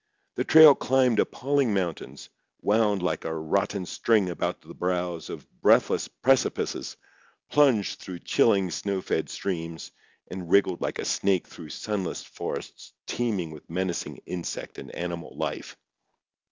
[0.33, 2.29] The trail climbed appalling mountains,
[2.63, 6.97] wound like a rotten string about the brows of breathless precipices,
[7.51, 9.91] plunged through chilling snow fed streams,
[10.27, 15.77] and wriggled like a snake through sunless forests teeming with menacing insect and animal life.